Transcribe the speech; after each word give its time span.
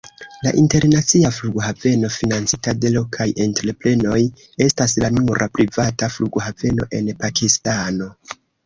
La 0.45 0.51
internacia 0.59 1.29
flughaveno, 1.39 2.09
financita 2.15 2.73
de 2.85 2.91
lokaj 2.97 3.29
entreprenoj, 3.47 4.19
estas 4.69 4.99
la 5.05 5.15
nura 5.21 5.53
privata 5.61 6.13
flughaveno 6.19 6.93
en 7.03 7.17
Pakistano. 7.25 8.15